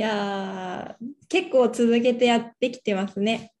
[0.00, 3.52] いやー結構続けてやってきてますね。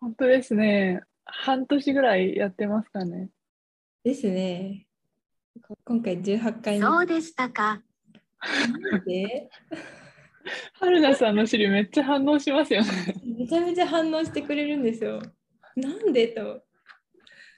[0.00, 1.00] 本当ですね。
[1.24, 3.30] 半年ぐらいやってますかね。
[4.04, 4.86] ですね。
[5.66, 7.82] こ今回18回目そうでしたか。
[9.04, 9.50] で？
[10.74, 12.88] 春菜さんの尻めっちゃ反応しますよね。
[13.36, 15.20] めちゃめちゃ反応してくれるんですよ。
[15.74, 16.62] なんでと。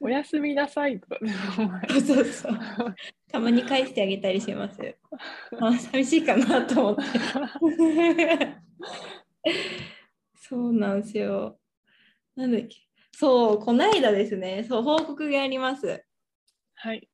[0.01, 1.19] おやすみなさいとか。
[2.01, 2.59] そうそう。
[3.33, 4.97] たまに返してあげたりします。
[5.59, 7.03] あ寂しいかなと思って。
[10.37, 11.59] そうなんですよ。
[12.37, 12.77] なんだっけ。
[13.13, 14.67] そう、こないだですね。
[14.69, 16.05] そう、報告があります。
[16.75, 17.09] はい。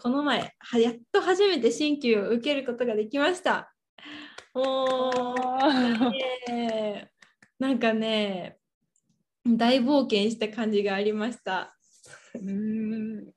[0.00, 3.74] この前、はやっと初めて新旧を受けることができました。
[4.54, 5.12] も
[6.48, 7.10] う、ね
[7.58, 8.58] なんかね、
[9.46, 11.76] 大冒険した感じがありました。
[12.34, 13.31] うーん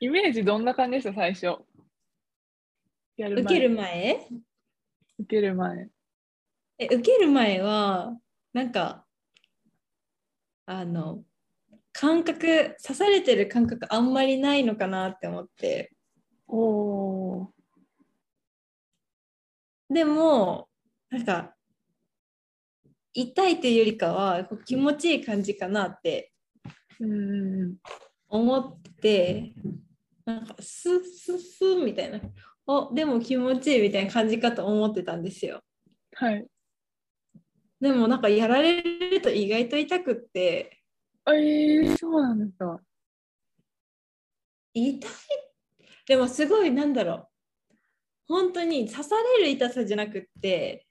[0.00, 1.58] イメージどんな感じでした最初？
[3.16, 4.26] やる前受ける前？
[5.18, 5.88] 受ける前。
[6.78, 8.16] え受ける前は
[8.52, 9.04] なんか
[10.66, 11.22] あの
[11.92, 15.92] 感覚刺されてる感覚あんまりないのかなって思って
[16.48, 17.48] おー
[19.90, 20.68] でも
[21.10, 21.54] なんか
[23.12, 26.32] 痛いというよりかは気持ちいい感じかなって
[26.98, 27.76] うーん。
[28.32, 29.52] 思って
[30.24, 32.18] なんかスッスッスッみたいな
[32.66, 35.60] おでも気持ちいいみたいな感じかと思ってたんですよ
[36.14, 36.46] はい。
[37.78, 40.78] でもなんかやられると意外と痛くって
[41.24, 42.80] あえー、そうなんですか。
[44.72, 45.10] 痛い？
[46.06, 47.28] でもすごいなんだろ
[47.68, 47.74] う
[48.28, 50.86] 本当に刺される痛さじゃなくって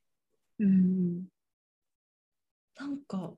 [0.59, 1.23] うん。
[2.80, 3.34] なんか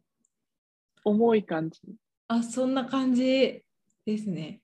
[1.05, 1.79] 重い感じ。
[2.27, 3.62] あそんな感じ
[4.05, 4.61] ですね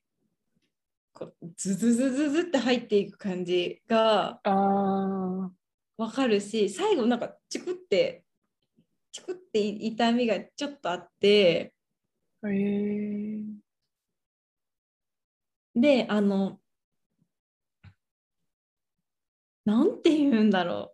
[1.13, 5.51] こうズズズズズって入っていく感じがあ
[5.97, 8.23] わかるし最後なんかチクって
[9.11, 12.49] チクって痛みがちょっとあってー。
[12.49, 13.59] えー。
[15.75, 16.59] であの
[19.65, 20.93] なんて言うんだろ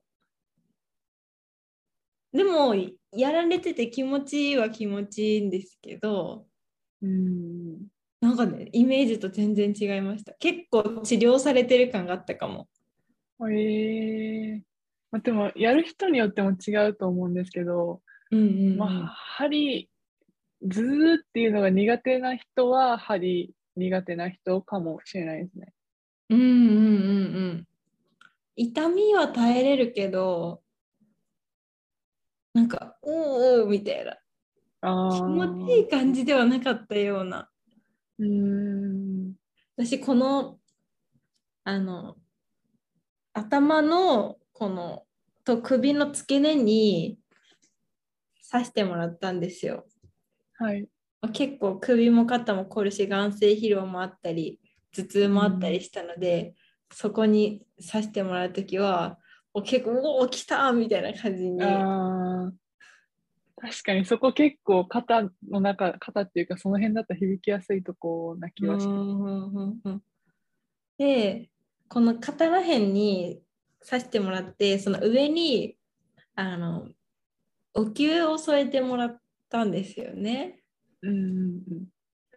[2.34, 2.76] うでも
[3.12, 6.46] やられてて気持ちいいは気持ちいいんですけど
[7.02, 7.95] うん。
[8.26, 10.34] なんかねイメージと全然違いました。
[10.40, 12.68] 結構治療されてる感があったかも。
[13.42, 14.62] えー。
[15.12, 18.78] まあ、でも、やる人によっても違うと思うんですけど、うんうん、うん。
[18.78, 19.92] まあ、針、
[20.64, 25.74] ずーっていうのが苦手な人は、針苦手な人かもしれないですね。
[26.30, 27.68] うんうんうんうん。
[28.56, 30.62] 痛みは耐えれるけど
[32.54, 34.18] なんかおーおーみたいな。
[34.82, 37.50] あ気持ちいい感じではなかったような
[38.20, 39.34] うーん。
[39.78, 40.60] 私この
[41.64, 42.16] あの
[43.34, 45.04] 頭のこの
[45.44, 47.18] と首の付け根に
[48.52, 49.86] 刺してもらったんですよ。
[50.54, 50.88] はい。
[51.22, 54.60] まあ結構首も肩も凝るし眼性疲労もあったり
[54.94, 56.54] 頭痛もあったりしたので、
[56.92, 59.18] そこに刺してもらう時は
[59.54, 61.60] お結構おお来たみたいな感じに
[63.66, 69.04] 確かにそこ結構肩の中、肩っていうかその辺だったら響きやすいとこな気はしま
[69.84, 70.02] す。
[71.00, 71.50] で
[71.90, 73.42] この肩ら辺に
[73.88, 75.78] 刺してもらってその上に
[76.36, 76.88] あの
[77.74, 80.62] お灸を添えてもらったんですよね。
[81.02, 81.62] うん。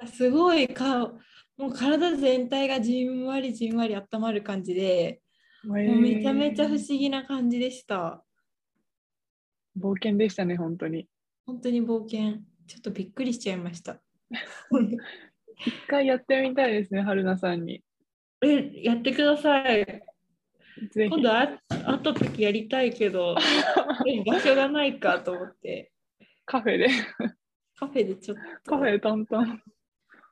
[0.07, 1.13] すごいか
[1.59, 5.21] もう体全体がじんわりじんわり温まる感じで、
[5.65, 8.25] もうめちゃめちゃ不思議な感じでした。
[9.79, 11.07] 冒険でしたね、本当に。
[11.49, 12.43] 本当に冒険。
[12.67, 13.97] ちょっとびっくりしちゃいました。
[15.65, 17.83] 一回やってみたいですね、春菜さんに。
[18.43, 20.03] え、やってください。
[20.95, 23.35] 今度あ会った時やりたいけど、
[24.07, 25.91] え場所がないかと思って、
[26.45, 26.89] カフェで、
[27.77, 28.71] カフェでちょっと。
[28.73, 29.63] カフェでトントン。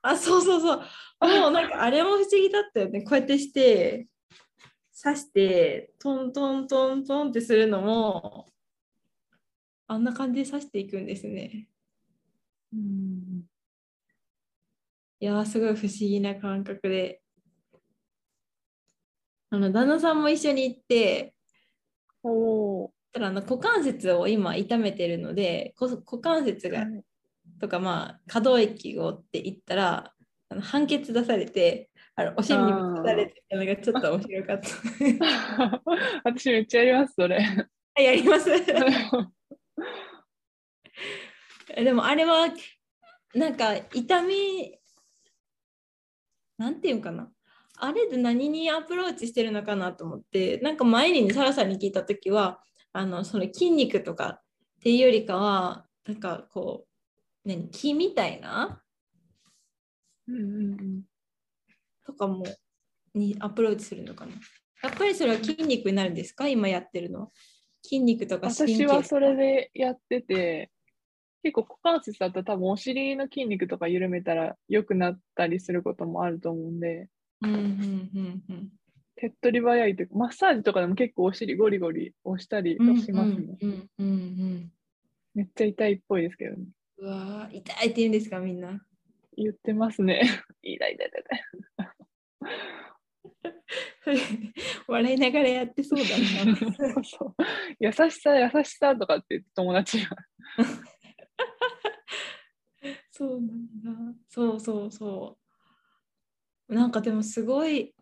[0.03, 0.79] あ、そうそうそう。
[1.41, 3.01] もうなんかあれも不思議だったよね。
[3.01, 4.07] こうやってして、
[5.03, 8.53] 刺して、トントントントンってするのも、
[9.89, 11.69] あんな感じで刺していくんですね。
[12.73, 13.45] うん
[15.19, 17.23] いやー、すごい不思議な感覚で。
[19.49, 21.35] あの、旦那さんも一緒に行って、
[22.23, 27.03] おーただあの股関節を今痛めてるので、こ股関節がはい
[27.59, 30.13] とか、まあ、可動域をって言ったら、
[30.51, 35.83] あの判決出されて、あのお尻にぶつかれてたのがちょっと面白かった。
[36.25, 37.39] 私めっちゃやります、それ。
[37.95, 38.51] あやります
[41.77, 42.49] でもあれは
[43.35, 44.79] なんか痛み
[46.59, 47.31] なんていうかな。
[47.79, 52.63] あれで何にアプローチしてるのかなと思ってなんか前にサラさんに聞いた時は
[52.95, 54.43] あのその筋肉とかっ
[54.81, 56.87] ていうよりかはなんかこ
[57.45, 58.83] う何気みたいな
[60.27, 61.03] うんうんうん。
[62.07, 62.47] とかも
[63.15, 64.33] にアプローチするのかな。
[64.83, 66.49] やっぱりそれは筋肉になるんですか？
[66.49, 67.31] 今やってるのは
[67.87, 70.71] 筋肉とか神経私はそれでやってて、
[71.43, 77.09] 結構股関節だと多分お尻の筋肉とか緩めたら良くなったりすることもあると思うんで、
[77.43, 78.69] うんうんうんうん
[79.19, 83.57] 手っ取り早いというか、マッサージとかでも結構お尻ゴリゴリ押したりうんしますね。
[85.35, 86.65] めっちゃ痛いっぽいですけどね。
[86.99, 88.79] うわー痛いって言うんですかみんな
[89.37, 90.21] 言ってますね。
[90.63, 91.87] 痛い痛い痛い
[94.87, 96.05] 笑いながらやってそうだ
[96.45, 97.35] なそうそう
[97.81, 100.17] 優しさ優しさとかって友達が。
[103.11, 104.19] そうなんだ。
[104.29, 105.39] そうそうそ
[106.69, 106.75] う。
[106.75, 107.95] なんかでもすごい、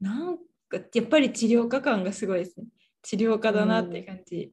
[0.00, 2.66] なんかやっぱり治療家感がすごいですね。
[3.02, 4.52] 治療家だなって感じ。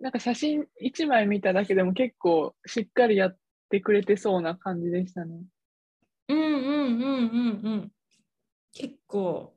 [0.00, 3.36] なんか写真1枚見ただけでも結構しっかりやっ
[3.70, 5.44] てくれてそうな感じでしたね。
[6.28, 7.92] うんうんうんうんうん。
[8.72, 9.54] 結構、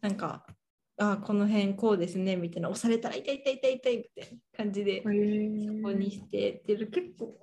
[0.00, 0.46] なんか、
[1.00, 5.12] あこの辺こうですねみたいな、押されたら痛い痛い痛い痛いみたいな感じで、へここ
[5.92, 7.38] にーしてっていう結構、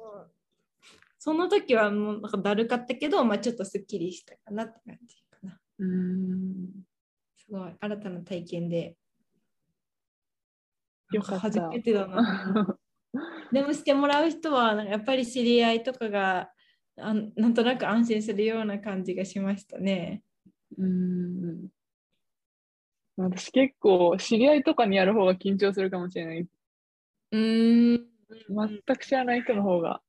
[1.17, 5.59] その時はもうなんかだるかったけど、まあ、ちょっとすっきりしたかなって感じかな。
[5.79, 6.85] うーん
[7.35, 8.95] すごい新たな体験で。
[11.11, 12.77] よかった初めてだな。
[13.51, 16.51] でもしてもらう人はなんかやっぱり知り合いとかが
[16.97, 20.23] あんなんとなく安心するような感じがしましたね。
[20.77, 21.67] うーん
[23.17, 26.39] 私結構知り合いとかにやる方が緊張するかもしれない。
[26.39, 28.05] うーん。
[28.49, 30.01] 全く知らない人の方が。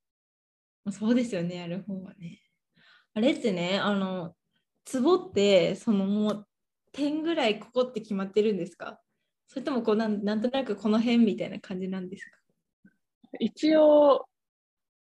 [0.91, 2.41] そうですよね、やる方はね。
[3.13, 4.35] あれってね、あの、
[4.85, 6.47] ツボって、そのもう
[6.91, 8.99] 点ぐらいここって決まってるんですか？
[9.47, 12.37] それともこうなんなんとなくこの辺みたいな感じなんですか？
[13.39, 14.27] 一応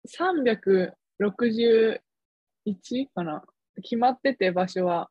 [0.07, 2.01] 361
[3.15, 3.43] かな？
[3.83, 5.11] 決まってて場所は。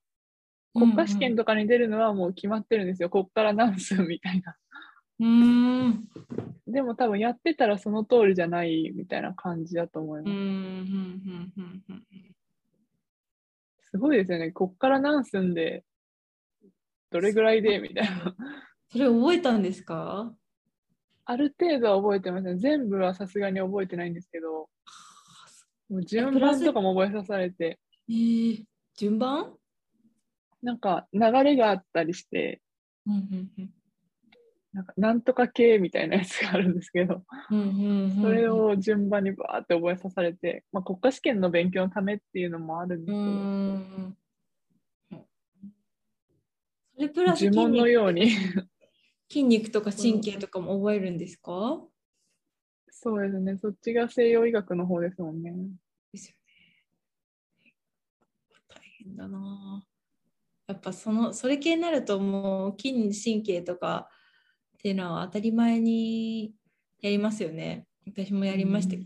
[0.73, 3.09] 国家試験とかに出るのはもう決まってるんですよ。
[3.09, 4.55] こっから何数みたいな。
[5.19, 6.07] うーん。
[6.67, 10.31] でも多分やってたらその通りじゃないみたいな感じだと思います。
[10.31, 12.03] うんうんうんうんうん
[13.81, 14.51] すごいですよね。
[14.51, 15.83] こっから何寸で、
[17.11, 18.35] どれぐらいでみたいな。
[18.91, 20.33] それ覚えたんですか？
[21.25, 22.55] ある程度は覚えてますね。
[22.57, 24.67] 全部はさすがに覚えてないんですけど、
[25.89, 27.79] もう順番とかも覚えさされて、
[28.09, 28.63] えー、
[28.97, 29.53] 順番？
[30.63, 32.61] なんか流れがあったりして、
[33.05, 33.73] うんうんうん
[34.73, 44.17] なんかなんとか系みたいなやつがあるんですけど、うんうんうんそれを順番にバーって覚えさされて、まあ、国家試験の勉強のためっていうのもあるんですうけど、ん
[46.95, 48.31] それプラス呪文のように。
[49.29, 51.81] 筋肉とか神経とかも覚えるんですか、
[52.89, 53.57] そうですね。
[53.57, 55.51] そっちが西洋医学の方ですもんね。
[56.11, 56.35] ですよ
[57.63, 57.73] ね。
[58.69, 59.83] 大変だな。
[60.67, 64.07] やっぱそのそれ系になるともう筋神経とか
[64.75, 66.53] っていうのは当たり前に
[67.01, 67.85] やりますよね。
[68.05, 69.05] 私もやりましたけど。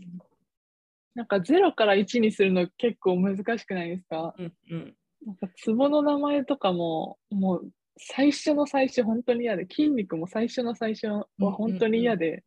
[1.14, 4.34] なんか0から1にするの結構難しくないですか？
[4.38, 4.94] うんうん。
[5.26, 12.44] なんかツボの名前とかも、もう最初の最初本当に嫌で、筋肉も最初の最初は本当に嫌で、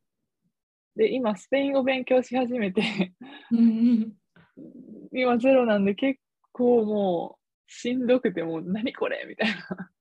[0.96, 3.13] で、今スペイン語勉強し始めて、
[3.51, 3.62] うんう
[3.94, 4.13] ん
[5.13, 6.20] 今ゼロなんで結
[6.53, 7.40] 構もう
[7.74, 9.92] しんどくて、もう何これみたいな。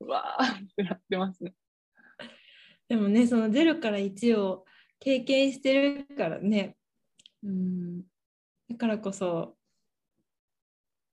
[0.00, 1.54] う わーってなってますね。
[2.88, 4.64] でもね、その0から1を
[4.98, 6.78] 経験してるからね、
[7.42, 8.02] うん。
[8.70, 9.58] だからこそ、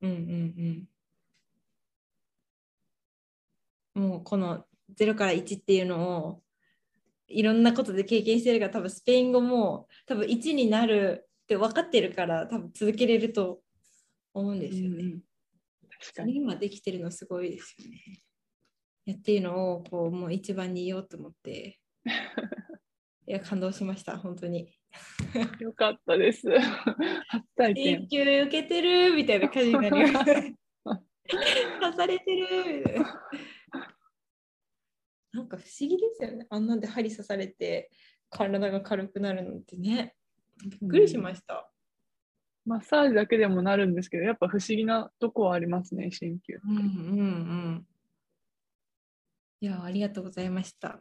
[0.01, 0.88] うんうん
[3.96, 4.10] うん。
[4.10, 4.65] もうこの
[4.98, 6.44] 0から1っていうのを
[7.27, 13.62] いろんなことで経験してるから多分スペイン語も多分1になるって分かってるから多分続けれると
[14.34, 15.03] 思うんですよね。
[15.03, 15.28] うん確
[16.00, 16.32] それ。
[16.32, 18.22] 今できてるのすごいですよね。
[19.10, 21.79] やっていうのをこうもう一番に言おうと思って。
[23.27, 24.74] いや感動しました本当に。
[25.60, 26.48] よかったです。
[27.27, 28.01] 初体験。
[28.03, 30.25] 永久受けてるみたいな感じになります。
[30.25, 33.29] 刺されてるみたいな。
[35.32, 36.48] なんか不思議ですよね。
[36.50, 37.91] あんなんで針刺されて
[38.29, 40.15] 体が軽くなるのってね。
[40.82, 41.72] びっくりしました。
[42.69, 46.59] マッサージだけでもなるんですけど、やっぱ不思議なとこはありますね、鍼灸。
[46.63, 47.88] うんうんうん。
[49.59, 50.99] いや、ありがとうございました。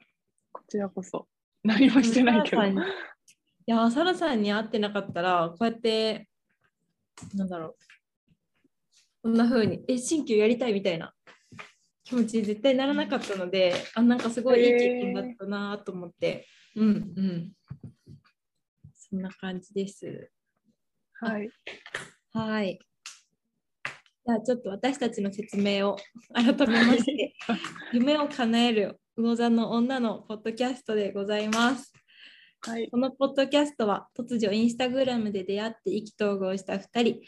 [0.50, 1.28] こちらこそ。
[1.62, 2.74] 何もしてないけどい
[3.66, 6.30] や、サラさんに会ってなかったら、こうやって、
[7.34, 7.76] なんだろう。
[9.24, 11.12] こんな風に、え、鍼灸やりたいみたいな。
[12.02, 17.52] 気持ち絶対ならなかったので、あなんかすごいいい経験だったなと思って、うんうん。
[18.94, 20.30] そんな感じです。
[21.20, 21.50] はい。
[22.32, 22.78] はい。
[24.26, 25.96] じゃあちょっと私たちの説明を
[26.32, 27.34] 改めまして、
[27.92, 31.92] 夢を叶える魚座の女のポッドキャストでございます。
[32.60, 32.88] はい。
[32.90, 37.20] このポッドキャストは突如インスタグラムで出会って意気投合した2人、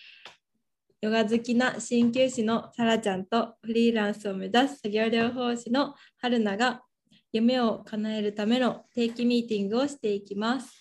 [1.01, 6.85] ヨガ好きな鍼灸師のさらちゃんとフリーランスを目指す作業療法士の春菜が
[7.33, 10.80] 夢を叶えるための定期ミーティングをしていきます。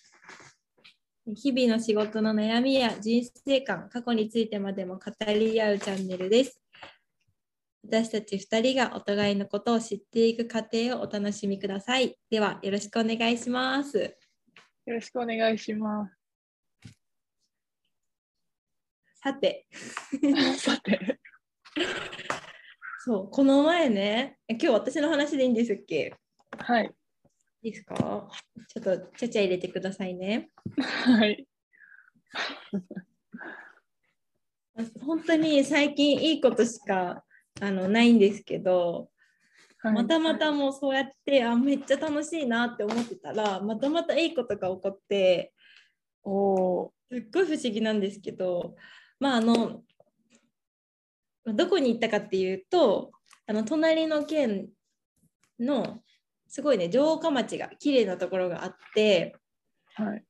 [1.35, 6.59] 日々の仕事の悩みや人生観、過去についてまでも語り合うチャンネルです。
[7.83, 12.17] 私たち2人がお互いのことを知っていく過程をお楽しみください。
[12.31, 13.97] ではよろしくお願いします。
[14.85, 16.15] よろしくお願いします。
[19.21, 19.67] さて、
[20.57, 21.19] さて。
[23.05, 26.15] そう、この前ね、え今日私の話でいいんですっけ？
[26.57, 26.91] はい。
[27.61, 28.29] いいですか？
[28.67, 30.49] ちょっとちゃちゃ入れてくださいね。
[30.77, 31.45] はい。
[35.01, 37.25] 本当に最近いいことしか
[37.59, 39.09] あのないんですけど、
[39.79, 45.53] はいまたまたもうそうやってあめっちゃ楽しいなって思ってたらまたまたいいことが起こって
[46.23, 48.75] おーすっごい不思議なんですけど
[49.19, 49.83] まああの
[51.45, 53.11] どこに行ったかっていうと
[53.47, 54.69] あの隣の県
[55.59, 56.03] の
[56.49, 59.35] すごいね城下町が綺麗なところがあって
[59.95, 60.23] はい。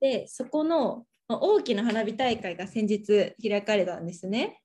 [0.00, 4.60] でそこのまあ大きな花火大会が先日開かれたんですね。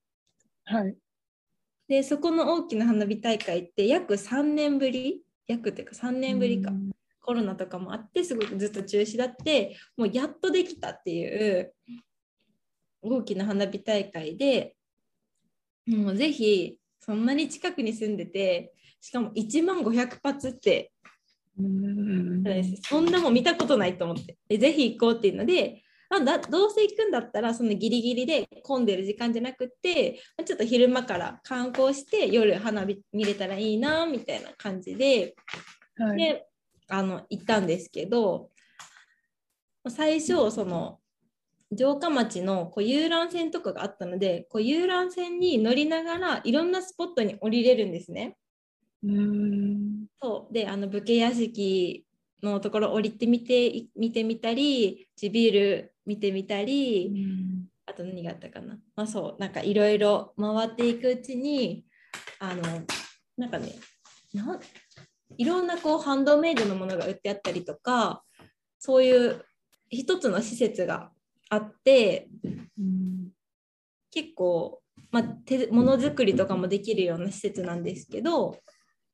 [0.66, 0.96] はい。
[1.88, 6.92] でそこの大きな花火大会って約3年ぶり約っていうか3年ぶりかうん
[7.22, 11.72] コロナとかもあってすごくずっと中止だってもうやっとできたっていう
[13.04, 14.76] 大きな花火大会で
[15.86, 20.92] もうぜひそんなに近くに住んでてしかも1万500発って
[21.60, 22.44] うん
[22.82, 35.36] そんなもん見たことないと思ってでぜひ行こうっていうのであだどうせ行くんだったらそのギリギリで混んでる時間じゃなくってまあちょっと昼間から観光して夜花火見れたらいいなみたいな感じで
[35.98, 36.18] はい。
[36.18, 36.46] で
[36.88, 38.50] あの行ったんですけど
[39.88, 41.00] 最初その
[41.76, 48.38] 城下町のこう遊覧船とかがあったのでこう遊覧船に乗りながらいろんなスポットに降りれるんですね。
[49.04, 50.06] うん。
[50.22, 50.54] そう。
[50.54, 52.06] であの武家屋敷
[52.44, 57.12] のところ降りてみてい見てみたり地ビール見てみたり、
[57.86, 58.78] あと何があったかな。
[58.96, 59.42] まあそう。
[59.42, 61.86] なんかいろいろ回っていくうちに
[62.40, 62.62] あの
[63.38, 63.76] なんかね
[64.34, 64.60] なん
[65.38, 68.24] いろんなこうハンドメイドのものが売ってあったりとか
[68.80, 69.46] そういう
[69.90, 71.12] 一つの施設が
[71.50, 72.28] あって
[72.78, 73.30] うん。
[74.12, 78.58] 結構、まあ、手ものづくりとかもできるような施設なんですけど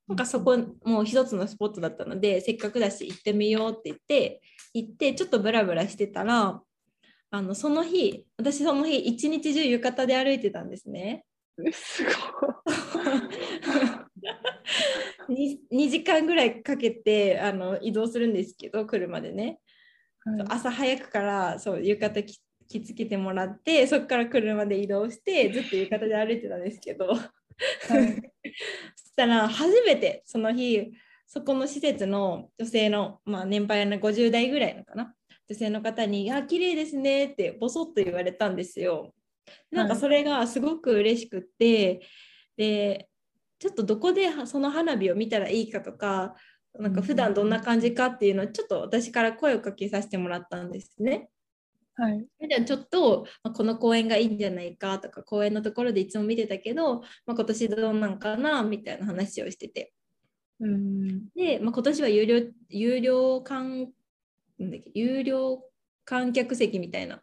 [0.07, 4.41] なんかそこもう一つのスポットだったのでせっかくだし行ってみようって言って
[4.73, 6.61] 行ってちょっとブラブラしてたら
[7.31, 11.25] あのその日私その日一日中浴衣で歩いてたんですね。
[11.71, 12.13] すごい。
[15.27, 19.59] 2, 2時間ぐらいかけてあの移動するんですけど車でね。
[20.23, 20.45] はい。
[20.49, 27.07] 朝早くからそう浴衣着着付けてもらってそこから車で移動してずっと浴衣で歩いてたんですけど
[27.87, 28.31] はい
[28.95, 30.91] そしたら初めてその日
[31.27, 35.13] そこの施設の女性の、まあ、年配の50代ぐらいのかな
[35.49, 39.13] 女性の方に「あ綺麗ですね」ってボソッと言われたんですよ。
[39.69, 42.01] なんかそれがすごく嬉しくって、
[42.57, 43.09] で
[43.59, 46.35] ちょっとどこでその花火を見たらいいかとか
[46.73, 51.29] なんか普段どんな感じかっていうのをちょっと私から声をかけさせてもらったんですね。
[51.97, 52.25] はい。
[52.49, 59.93] じゃあちょっと、まあこの公園がいいんじゃないかとか公園のところでいつも見てたけど、まあ、今年どうなんかなみたいな話をしてて。
[60.59, 61.29] うん。
[61.35, 63.91] で、まあ、今年は有料有料観
[64.57, 65.63] なんだっけ有料
[66.03, 67.21] 観客席みたいな。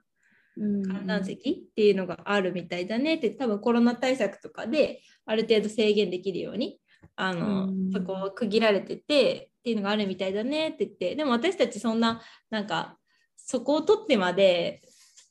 [0.56, 0.82] うん。
[0.82, 6.78] 観覧席っていうのがあるみたいだねって多分コロナ対策とかである程度制限できるように
[7.16, 7.92] あの、うん。
[7.92, 11.14] そこを区切られててっていうのがあるみたいだねって言って。
[11.14, 12.98] でも私たちそんななんか
[13.44, 14.82] そこを取ってまで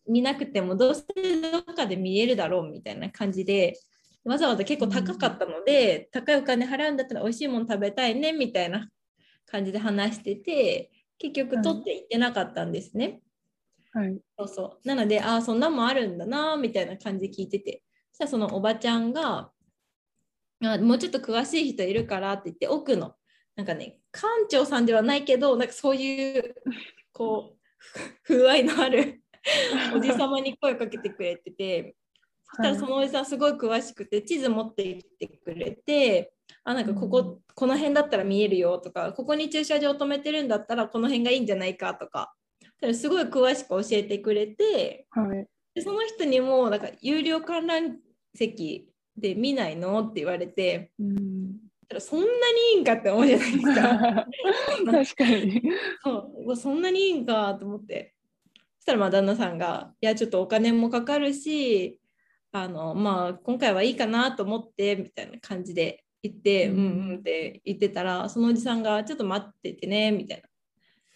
[0.08, 1.03] 見なくてもどうせ
[1.51, 3.80] どっかで見えるだろうみたいな感じで
[4.24, 8.89] わざわざ結構高かったので、高いお金払うんだったら美味しいもの食べたいねみたいな
[9.48, 13.22] 感じで話してて結局取っていってなかったんですね。
[13.94, 14.18] はい。
[14.38, 14.88] そうそう。
[14.88, 17.84] なので、ああ、そんなんもあるんだな、みたいな感じで聞いてて。
[18.12, 19.51] そしたらそのおばちゃんが、
[20.63, 23.15] あもうちょっと詳しい人いるからって言って、奥の、
[23.56, 26.56] なんかね、館長さんではないけど、なんかそういう、
[27.12, 27.61] こう、
[28.23, 29.21] 風合いのある
[29.95, 31.95] おじさまに声かけてくれてて、
[32.43, 36.33] そしたらそのおじさんすごい詳しくて地図持ってきてくれて
[36.63, 42.33] あなんかここ、うんこの辺だったら見えるよとかここに駐車場止めてるんだったらこの辺がいいんじゃないかとか
[42.93, 45.47] すごい詳しく教えてくれてはい。
[45.75, 47.97] でその人にもなんか有料観覧
[48.33, 51.71] 席で見ないのって言われてうん。
[52.00, 52.29] そんなに
[52.75, 54.27] いいんかって思うじゃないですか。
[54.86, 55.62] 確かに。
[56.03, 58.13] そうそんなにいいんかと思って
[58.79, 62.00] そしたらまあ旦那さんが「いやちょっとお金もかかるし
[62.51, 70.48] あのまあ今回はいいかなと思って」みたいな感じで言って「ううんんうん」って言ってたらそのおじさんが「ちょっと待っててね」みたいな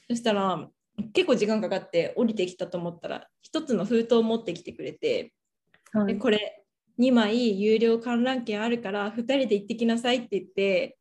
[0.09, 0.69] そしたら
[1.13, 5.33] 結構時間かかって降りてきたと思ったら一つの封筒を持ってきてくれて
[5.93, 6.13] 「はい。
[6.13, 6.64] でこれ
[6.97, 10.97] 2枚有料観覧券あるから2人で行ってきなさい」って言って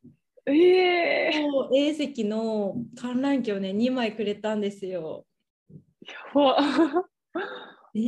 [0.46, 5.26] ええもう A 席の観覧券をね2枚くれたんですよ。
[6.02, 6.56] やば。
[7.94, 7.98] え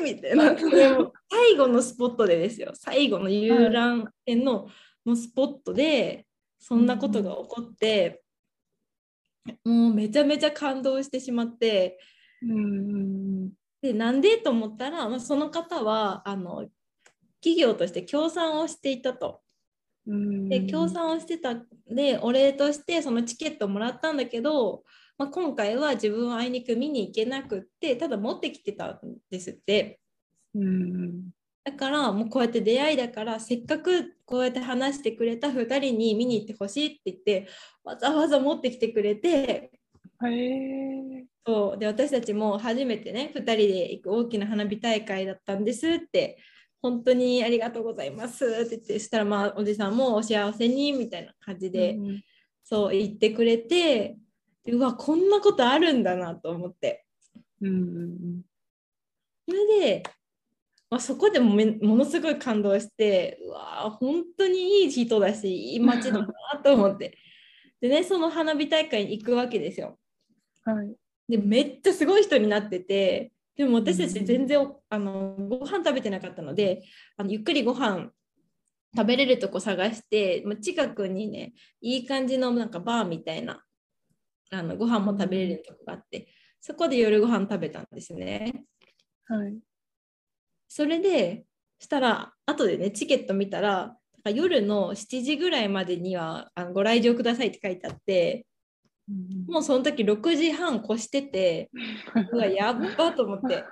[0.00, 0.56] ーみたいな。
[1.30, 2.72] 最後のスポットでですよ。
[2.74, 4.68] 最後の遊覧船の,、
[5.04, 6.26] のスポットで
[6.58, 8.24] そんなことが起こって、
[9.64, 11.98] もうめちゃめちゃ感動してしまって
[12.42, 13.52] うん。
[13.80, 16.66] でなんでと思ったら、まあ、その方はあの
[17.46, 19.40] 企業として協賛をしていたと。
[20.04, 20.48] うん。
[20.48, 24.82] で協賛をしてたんでお礼としてそのチケットをもらったんだけど、
[25.16, 29.00] まあ、今回は自分はあいにく見に行けなくってただ持ってきてたん
[29.30, 30.00] ですって
[30.56, 31.30] うん。
[31.62, 37.48] だからもうこうやって出会いだからせっかくこうやって話してくれた2人に見に行ってほしいって言って
[37.84, 39.70] わざわざ持ってきてくれて。
[41.46, 46.38] そうで私たちも初めてね2人で行く大きな花火大会だったんですって
[46.86, 48.46] 本当にありがとうございます。
[48.46, 52.22] って言ってしたらまあおじさんもお幸せにみたいな感じで、うん
[52.68, 54.16] そう言ってくれて
[54.64, 57.04] でうわこんなことあるんだなと思って。
[57.60, 58.42] うん。
[59.48, 60.02] それで、
[60.90, 66.26] まあ、そこでもめものすごい感動してうわ本当にいい人だしいい街だな
[66.64, 67.16] と思って。
[67.80, 69.96] でねその花火大会に行くわけですよ。
[70.64, 70.96] はい。
[71.28, 76.82] でめっちゃすごい人になっててでも私たちうん全然おあのご飯食べてなかったので
[77.16, 78.10] あのゆっくりご飯
[78.94, 83.62] 食べれるとこ探して、まあ、近くにねいい感じのなんかバーみたいな
[84.50, 86.28] あのご飯も食べれるとこがあって
[86.60, 88.64] そこで夜ご飯食べたんですね。
[89.26, 89.58] はい。
[90.68, 91.44] それで
[91.78, 98.46] したら後でねチケット見たら夜の7時ぐらいまでにはあのご来場くださいって書いてあって
[99.46, 101.70] もうその時6時半越してて
[102.32, 103.62] うわやっばと思って。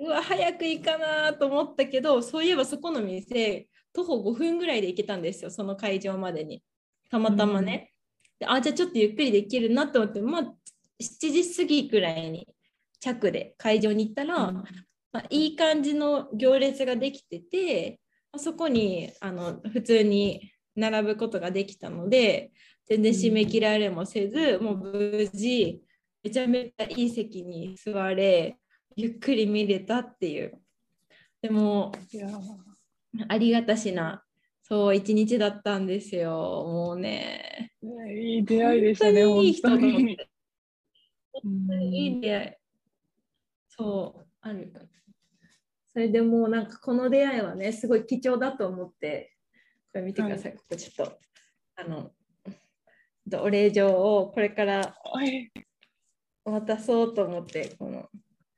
[0.00, 6.62] うわ早く行かなと思ったけどそういえばそこの店徒歩5分ぐらいで行けたんですよその会場までに。
[7.10, 7.92] たまたまね、
[8.38, 10.54] であじゃあちょっとゆっくりできるなと思ってまあ
[11.02, 12.46] 7時過ぎくらいに
[13.00, 14.64] 着で会場に行ったら、ま
[15.14, 18.00] あ、いい感じの行列ができてて、
[18.32, 22.52] まあそこにあの普通に並ぶことができたので
[22.90, 25.80] 全然締め切られもせず、もう無事
[26.24, 28.58] めちゃめちゃいい席に座れ
[28.96, 30.60] ゆっくり見れたっていう。
[31.40, 31.92] でも
[33.28, 34.24] ありがたしな。
[34.62, 36.32] そう一日だったんですよ。
[36.32, 37.72] もうね。
[37.82, 40.28] ーいい出会いでしたね、本当にいい人と思って。
[41.96, 42.50] いい出会い。
[43.68, 44.72] そうある。
[45.92, 49.36] それでもうなんかこの出会いはねすごい貴重だと思って。
[49.92, 51.18] これ見てください、ここちょっと
[51.76, 52.10] あの
[53.36, 55.50] お礼状をこれからはい。
[56.44, 58.08] 渡そうと思ってこの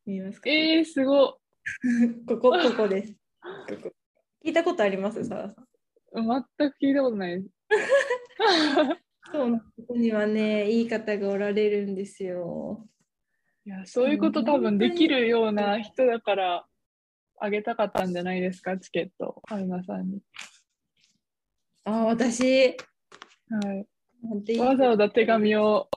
[0.07, 1.39] 見えますか、えー、すご
[2.27, 3.13] ここここです。
[3.13, 3.93] ここ
[4.45, 5.25] 聞いたことあります？
[5.25, 5.55] さ。
[6.15, 6.25] 全
[6.71, 7.55] く聞いたことないです。
[9.33, 12.87] そうここにはねいい方がおられるんですよ。
[13.65, 16.67] いや、そういうこと多分できるような人だから、
[17.39, 20.21] あげたかったんじゃないですか、チケット、春菜さんに。
[21.85, 22.77] あ私？
[23.51, 23.87] はい。
[24.59, 25.89] わざわざ手紙を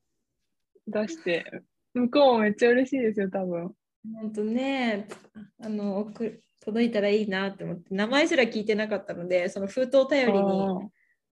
[0.88, 1.46] 出して、
[1.94, 3.72] 向こうもめっちゃ嬉しいですよ、多分。
[4.20, 5.08] 本当ね、
[5.62, 10.40] あの送る届いたらいいなって思って、名前すら聞いてなかったので、その封筒頼りに、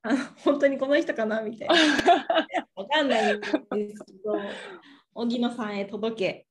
[0.03, 1.75] あの本当にこの人かなみたいな。
[2.75, 4.35] わかんないんですけど、
[5.13, 6.47] 荻野さんへ届け。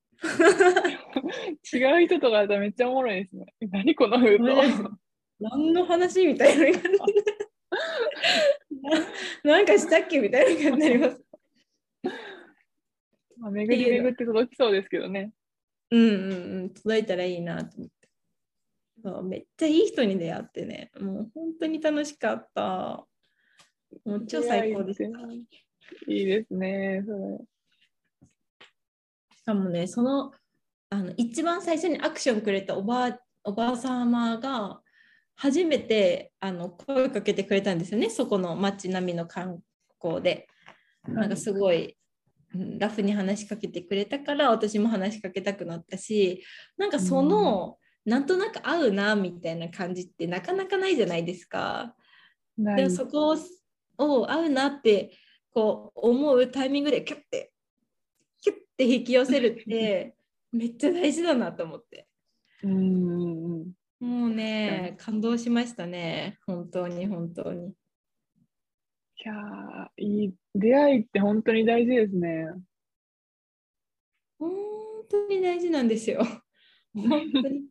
[1.73, 3.47] 違う人とかだったらめっちゃおもろいですね。
[3.61, 4.45] え何この封筒。
[5.41, 6.93] 何の話みたいな感じで
[8.83, 8.91] な
[9.59, 11.25] なんかしたっけみたいな感じになります。
[13.39, 15.33] まあ、巡り巡って届きそうですけどね。
[15.91, 18.09] うんうんうん、届いたらいいなと思って。
[19.03, 23.07] そうめっちゃいい人に出会ってね、もう本当に楽しかった。
[24.05, 25.09] もう超最高でした。
[25.09, 25.47] 出会いっ
[26.07, 27.39] ていいですね、それ。
[29.37, 30.33] しかもね、その
[30.91, 34.83] あの一番最初にアクションくれたおばあおばあ様が
[35.41, 39.61] 初めてあの声かけてくれたんですよねそこの街並みの観
[40.01, 40.47] 光で。
[41.09, 41.97] なんかすごい
[42.55, 46.45] うんラフに話しかけてくれたから私も話しかけたくなったし
[46.77, 51.95] なんかその、なんとなく合うなみたいな感じってなかなかないじゃないですか。
[52.59, 53.35] でもそこ
[53.97, 55.17] を合うなって
[55.55, 57.51] こう思うタイミングでキュッて
[58.43, 60.15] キュッて引き寄せるって
[60.53, 62.07] めっちゃ大事だなと思って
[62.63, 63.73] うんうんうん。
[64.01, 66.39] もうね感動しましたね。
[66.47, 67.69] 本当に本当に。
[67.69, 67.73] い
[69.23, 72.47] やー、いい、出会いって本当に大事ですね。
[74.39, 74.51] 本
[75.11, 76.25] 当に大事なんですよ。
[76.95, 77.69] 本当に。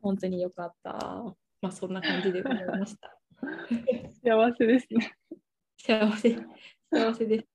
[0.00, 0.92] 本当によかった。
[1.60, 3.18] まあそんな感じでございました。
[4.22, 5.14] 幸せですね。
[5.76, 6.38] 幸せ
[6.90, 7.46] 幸せです。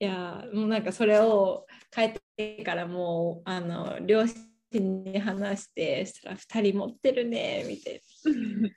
[0.00, 8.70] いやーもうなんかそれを帰ってからもうあの両親に話してそしたら2人持ってるねみたいな。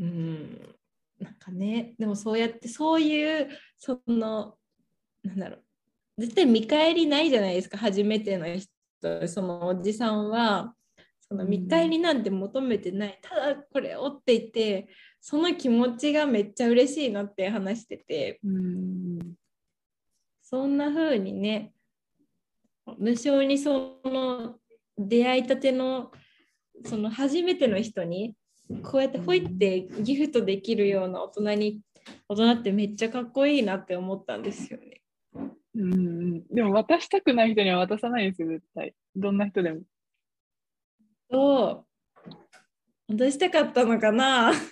[0.00, 0.76] うん。
[1.18, 4.58] なんかねでもそうやってそういうその
[5.22, 5.64] なんだろう。
[6.18, 10.74] 絶対見返りないじゃないですか初めての人そのおじさんは。
[11.20, 18.38] その見返りなんて求めてない、ただこれをって言ってその気持ちがめっちゃ嬉しいなって話してて。
[18.44, 19.34] うん。
[20.42, 21.71] そんな風にね
[22.98, 24.56] 無償にその
[24.98, 26.10] 出会いたての
[26.84, 28.34] その初めての人に
[28.82, 31.80] こうやってほいってギフトできるような大人に
[32.28, 35.00] 大人ってめっちゃかっこいいなって思ったんですよね。
[35.74, 36.46] うんうん。
[36.48, 38.94] でも渡したくない人には渡さないですよ、絶対。
[39.14, 39.82] どんな人でも。
[41.30, 41.86] そ
[43.08, 44.52] う渡したかったのかな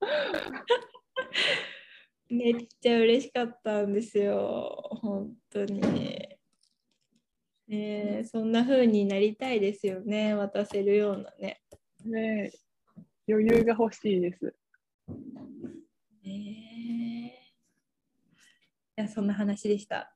[2.28, 6.27] めっちゃ嬉しかったんですよ本当に。
[7.68, 11.60] ねえそんな風になりたいですよね渡せるようなね。
[12.04, 12.58] ねえ
[13.30, 14.54] 余裕が欲しいです。
[16.24, 17.34] ね
[18.96, 20.14] えいやそんな話でした。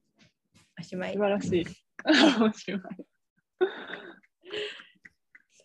[0.80, 1.18] おしまい素。
[1.20, 1.66] 晴らしい。
[2.42, 3.06] おしまい。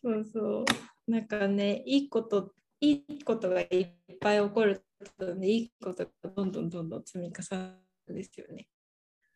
[0.02, 0.66] そうそう。
[1.12, 4.84] なんかね、いいこと、いいことがいっぱい起こる
[5.18, 8.68] とね、いいことがどんどんどんどん積み重なるんですよね。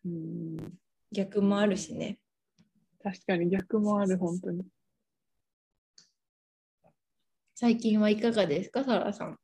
[0.05, 0.57] うん
[1.11, 2.19] 逆もあるしね。
[3.03, 4.63] 確かに逆もある、本当に。
[7.55, 9.37] 最近はいかがですか、サラさん。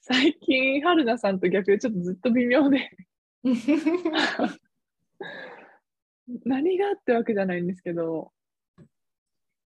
[0.00, 2.90] 最近、春菜さんと逆でちょっとずっと微妙で、
[6.44, 8.32] 何がってわけじゃないんですけど、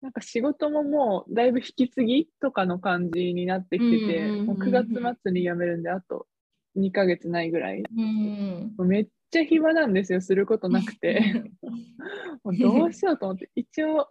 [0.01, 4.87] なんか仕事ももうだいぶ引き継ぎとかの感じになってきてて、もう9月
[5.23, 6.27] 末に辞めるんで、あと
[6.75, 7.83] 2ヶ月ないぐらい。
[7.97, 8.87] うん。
[8.87, 11.21] めっちゃ暇なんですよ、することなくて。
[12.43, 14.07] もうどうしようと思って、一応、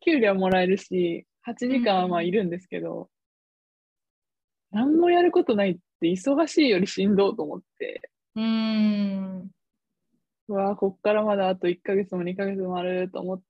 [0.00, 3.10] 給料もらえるし、8時間はまあいるんですけど、
[4.70, 9.50] 何もやることないって忙しいよりしんどうと思って、うん。
[10.48, 13.42] うわあこっからまだあと1ヶ月も2ヶ月もあると思っ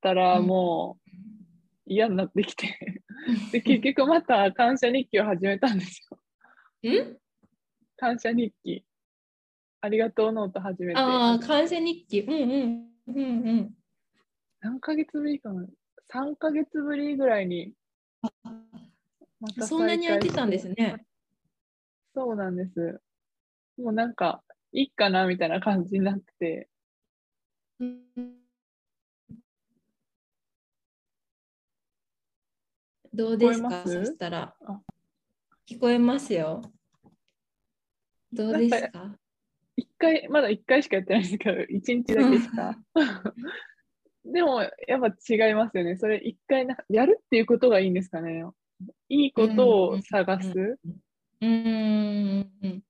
[0.00, 1.10] たら、うんもう
[1.84, 3.02] 嫌になってきて、
[3.50, 6.08] で、結局また感謝日記を始めたんです
[6.84, 6.90] よ。
[6.90, 7.21] ん
[8.02, 8.84] 感謝日記。
[9.80, 10.98] ありがとうノート始めて。
[10.98, 12.22] ああ、感謝日記。
[12.22, 12.88] うんうん。
[13.06, 13.74] うんうん。
[14.60, 15.64] 何ヶ月ぶりかな
[16.08, 17.72] ?3 ヶ月ぶりぐらいに
[19.60, 21.06] そんなに空いてたんですね。
[22.12, 23.00] そうなんです。
[23.78, 26.68] もうなんか、いいかなみたいな感じになってて、
[27.78, 28.02] うん
[33.14, 33.84] どうですか？
[33.86, 34.80] そしたらあ。
[35.68, 36.62] 聞こえますよ。
[38.32, 39.16] どうですか
[39.76, 42.78] 一回、まだ1回しかやってないんですけど、 1日だけしか。
[44.24, 45.96] でも、やっぱ違いますよね。
[45.96, 48.44] それ一回なやるっていうことがいいんですかね。
[49.08, 50.50] いいことを探す。
[50.50, 52.82] うーん。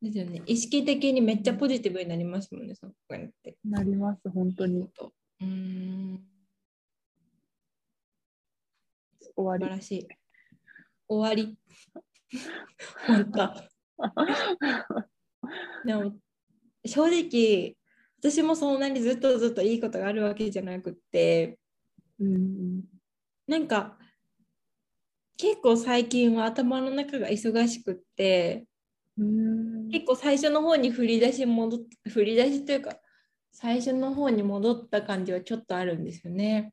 [0.00, 0.42] ですよね。
[0.46, 3.56] 意識的にめっちゃポジティブになりますもんね、そこうやって。
[3.64, 4.80] なります、本当に。
[4.80, 6.26] うーん。
[9.36, 9.64] 終わり。
[9.64, 10.08] 素晴らしい。
[11.08, 11.56] 終わり。
[13.06, 13.71] 本当。
[15.84, 16.16] でも
[16.84, 17.76] 正直
[18.18, 21.58] 私もそんなにずっとずっといいことがあるわけじゃなくって
[22.18, 22.84] うん
[23.46, 23.98] なんか
[25.36, 28.66] 結構最近は頭の中が忙しくって
[29.16, 32.98] うん結構最初の方に振り出し戻っ振り出しというか
[33.52, 36.72] 最初の方に戻った感じはちょっとあるんですよね。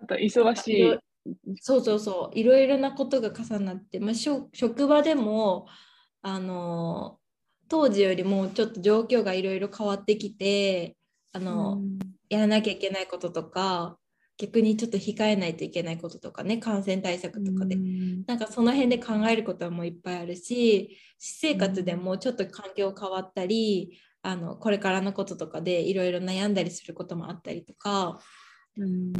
[0.00, 0.98] また忙しい。
[1.60, 2.38] そうそうそう。
[2.38, 5.66] いろいろなことが重なって、まあ、しょ職場でも
[6.22, 7.18] あの
[7.68, 10.96] 当時よりもちょっと状況がいろいろ変わってきて
[11.32, 11.98] あの、うん。
[12.28, 13.98] やらなきゃいけないこととか
[14.38, 18.24] 逆にちょっと控えないといけないこととかね感染対策とかで、うん。
[18.26, 28.43] なんかその辺で考えることはもういっぱいあるし私生活でもちょっと環境変わったりあのこれからのこととかでいろいろ悩んだりすることもあったりとかうん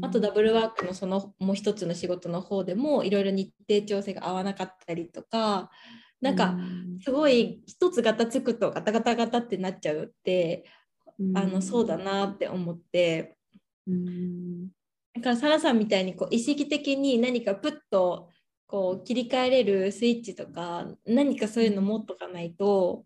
[0.02, 5.70] あとダブルワークのそのもう一つの仕事の方でもいろいろ日程調整が合わなかったりとか
[6.20, 6.56] なんか
[7.02, 10.64] すごい一つガタつくとガタガタガタってなっちゃうって
[11.18, 11.38] うん。
[11.38, 13.36] あのそうだなって思って。
[13.86, 14.68] うん。
[15.14, 18.30] だからサラさんみたいにこう意識的に何かプッと
[18.66, 23.04] こう切り替えれるスイッチとか何かそういうの持っとかないと、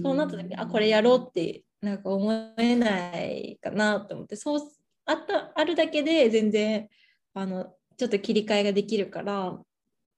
[0.00, 4.60] そうなった時にあこれやろうってなんか思えないかなと思ってそう
[5.06, 6.88] あったあるだけで全然
[7.34, 9.58] あのちょっと切り替えができるから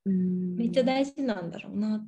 [0.04, 2.04] うんめっちゃ大事なんだろうな。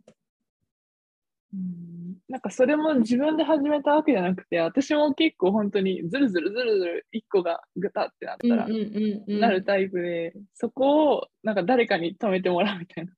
[1.55, 13.13] うんなんかそれも自分で始めたわけじゃなくて、私も結構本当にずるずるずるずる一個がぐたってなったらうんうんうんうんなるタイプで、そこをなんか誰かに止めてもらうみたいな。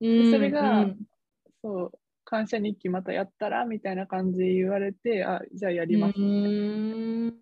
[0.00, 0.98] うんそれがうん
[1.62, 1.92] そう、
[2.24, 6.18] 感謝日記またやったらみたいな感じで言われて、あ、じゃあやります。
[6.18, 7.32] うんな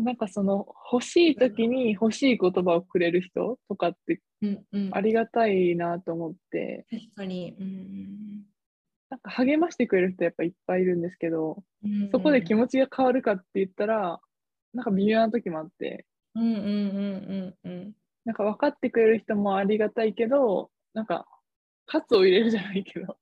[0.00, 4.90] んかその欲しい時に欲しい言葉をくれる人とかってうんうん。
[4.92, 7.54] ありがたいなと思って、確かに。
[7.58, 8.44] うん
[9.10, 14.20] なんか励ましてくれる人やっぱいっぱいいるんですけど、うんそこで気持ちが変わるかって言ったら、
[14.74, 17.92] なんか微妙な時もあって、うんうんうんうんうん。
[18.24, 21.26] なんか分かってくれる人もありがたいけど、なんか、
[21.86, 23.16] カツを入れるじゃないけど、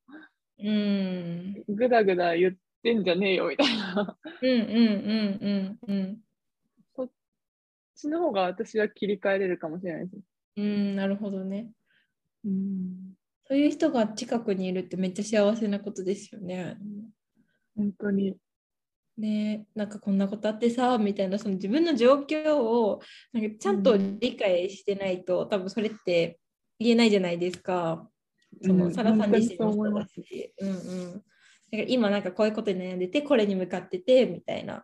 [0.58, 1.64] うん。
[1.68, 4.16] ぐだぐだ言ってんじゃねえよみたいな。
[4.42, 6.18] うんうんうんうんうん
[7.96, 10.22] ちの方が私は切り替えれるかもしれないです。
[10.56, 11.68] うんなるほどね。
[12.44, 13.14] うん、
[13.48, 16.76] そういう人が近くにいるってめっちゃ幸せなことですよね。
[17.76, 18.36] 本当に。
[19.18, 23.00] ねなんかこんなことあってさみたいなその自分の状況を
[23.32, 26.38] なんかちゃんと理解してないと、多分それって
[26.78, 28.08] 言えないじゃないですか。
[28.62, 31.12] その、うんサラさん自もそうだし、うんうん。
[31.12, 31.22] だか
[31.72, 34.82] ら今なんかこういうことに悩んでてこれに向かっててみたいなうん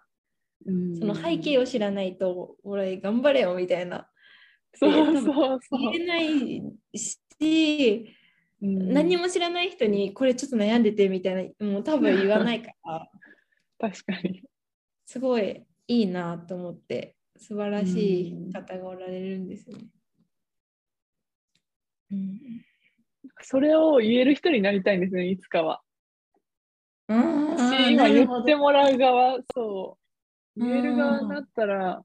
[0.98, 4.08] その背景を知らないと俺頑張れよみたいな
[4.74, 5.92] そうそうそう。
[5.92, 6.62] 言えない
[6.94, 8.14] し
[8.62, 13.08] うん何も知らない人にこれちょっと悩んでてみたいなもう多分言わないから
[13.78, 14.42] 確かに。
[15.06, 19.84] すごいいいなと思って素晴らしい方がおられるんですよね。
[22.12, 22.38] うん
[23.40, 25.80] それを言える人になりたいんですね、いつかは。
[27.08, 29.98] あーし今言ってもらう側、そ
[30.56, 32.04] う、言える側になったら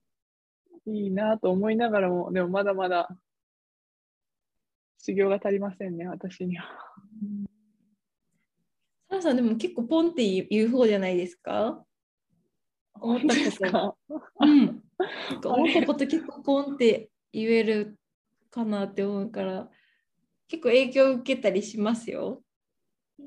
[0.85, 3.09] いいなと思いながらも、でもまだまだ
[4.99, 6.65] 修行が足りませんね、私には。
[9.09, 11.83] サラさんでも結構ポンって言う方じゃないですか？
[12.99, 13.95] 思ったことか？
[14.41, 14.83] うん。
[15.45, 17.97] 思ったこと結構ポンって言える
[18.49, 19.69] かなって思うから
[20.47, 22.43] 結構影響を受けたりしますよ。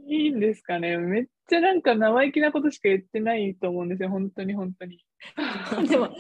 [0.07, 5.05] いいんですかねめっちゃなんか生意気なことしか言ってないと思うんですよ、本当に本当に。
[5.89, 6.15] でも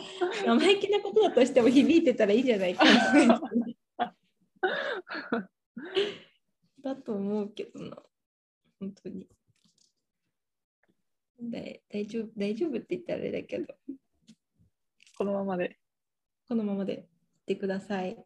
[0.46, 3.40] 生意気なことだとしても響いてたらいいじゃないかな。
[6.82, 8.02] だと思うけどな。
[8.78, 9.28] 本当に。
[11.42, 13.74] 大大丈夫大丈夫って言ったらあれだけど、
[15.16, 15.78] このままで。
[16.48, 17.06] このままで言っ
[17.46, 18.22] てください。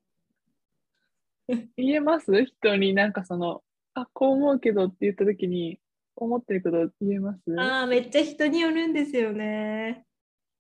[1.76, 2.44] 言えます？
[2.44, 3.62] 人になんかその、
[3.94, 5.78] あ、こう思うけどって言ったときに、
[6.16, 7.42] 思ってること言えます？
[7.60, 10.06] ああ、めっちゃ人によるんですよね。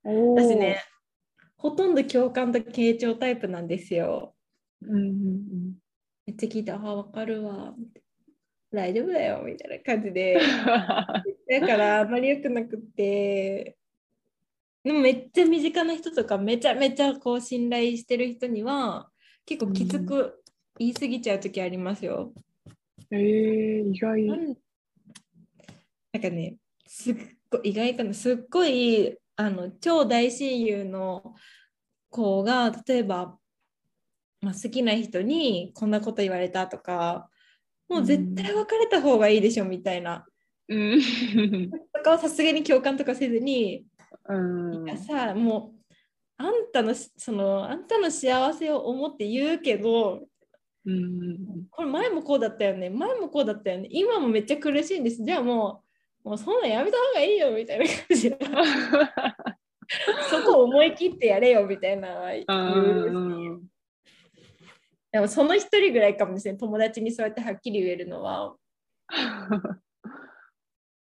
[0.04, 0.82] 私ね、
[1.56, 4.34] ほとんど共感と傾聴タイプなんですよ。
[4.82, 5.74] うんうん
[6.26, 7.74] めっちゃ聞いて、ああ、わかるわ。
[8.72, 10.34] 大丈夫だよ、みたいな感じで。
[11.48, 11.60] うん。
[11.60, 13.76] だから、あまり良くなくって。
[14.82, 19.10] でもめっちゃ身近な人とか、めちゃめちゃこう信頼してる人には、
[19.44, 20.42] 結構きつく
[20.78, 22.32] 言い過ぎちゃう時ありますよ。
[23.10, 24.22] えー、意外。
[24.24, 24.56] なん
[26.12, 27.16] なんかね、すっ
[27.50, 31.34] ごい意外かな、すっごいあの超大親友の
[32.10, 33.36] 子が例えば、
[34.40, 37.28] まあ、好きな人にこんなこと言われたとか、
[37.88, 40.24] もう絶対別れた方がいいでしょみたいな。
[40.68, 41.00] うん。
[41.92, 43.84] とかはさすがに共感とかせずに、
[44.26, 45.84] うんいやさ、もう
[46.36, 50.26] あんたのそのあんたの幸せを思って言うけど、
[50.86, 51.66] うん。
[51.70, 55.24] これ前もこうだったよね、前もこうだったよね、今もめっちゃ苦しいんです。
[55.24, 55.93] じゃあもう、
[56.24, 58.38] もうそんなんやめた方がいいよみたいな感じで、
[60.30, 63.68] そこを思い切ってやれよみたいな言うし。
[65.12, 68.56] でもその一人ぐらいかもしれない、友達にそうやってはっきり言えるのは、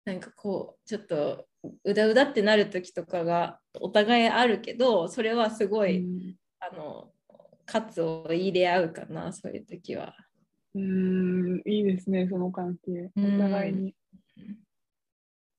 [0.05, 1.47] なんかこう、ちょっと
[1.85, 7.11] うだうだってなる時とかがお互いあるけどそれはすごい、うんあの
[7.67, 10.15] 喝を入れ合うかなそういう時は。
[10.75, 13.11] うーん、いいですね、その関係。
[13.17, 13.95] おうん互いに。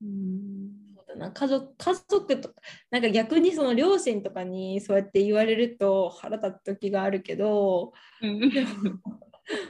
[0.02, 0.70] うん。
[0.94, 1.32] そうだな。
[1.32, 2.54] 家族家族とか
[2.90, 8.50] なんか逆にその両親とかにそうやって言われると腹立つ時があるけどうん。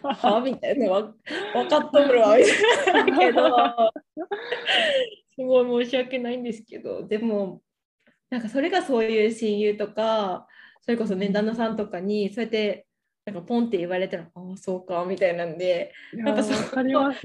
[0.02, 0.90] はみたいな。
[0.90, 1.02] わ
[1.52, 2.36] 分かっとるわ。
[2.36, 3.18] みたいな。
[3.18, 3.92] けど
[5.34, 7.06] すごい申し訳ないんですけど。
[7.06, 7.60] でも
[8.30, 10.46] なんかそれがそういう親友とか
[10.80, 12.86] それこそね旦那さんとかにそうやって
[13.24, 15.04] なんかポンって言われたらああそうか。
[15.04, 15.92] みたいなんで。
[16.14, 17.20] いやなんかそうわかります。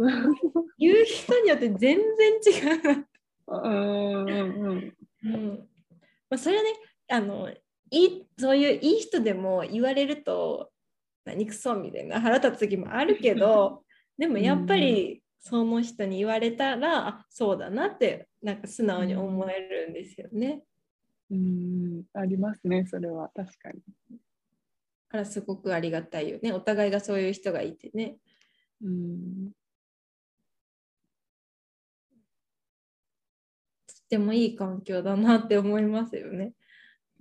[0.82, 2.00] 言う人によって全然
[2.44, 3.06] 違うな
[3.48, 4.94] うんうんうん。
[5.24, 5.68] うん
[6.30, 6.70] まあ、それはね
[7.10, 7.50] あの
[7.92, 10.72] いいそういういい人でも言われると
[11.26, 13.84] 何くそみたいな腹立つ時もあるけど
[14.18, 20.62] でもやっぱりその人に言われたら、あそうだなってなんか素直に思えるんですよね。
[21.32, 23.80] うん、ありますね、それは確かに。
[24.12, 24.18] だ
[25.10, 28.18] からすごくありがたいよねお互いがそういう人がいてね。
[28.84, 29.52] うん。
[34.12, 36.52] ってもいい環境だなって思いますよね。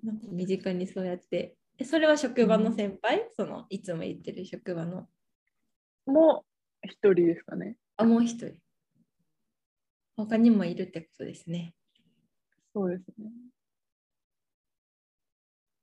[0.03, 1.55] なんか身近にそうやって。
[1.79, 5.07] えそれは職場の先輩、そのいつも言ってる職場の。
[6.07, 6.45] も
[6.85, 7.77] う一人ですかね。
[7.97, 8.57] あ、もう一人。
[10.17, 11.75] 他にもいるってことですね。
[12.75, 13.31] そうですね。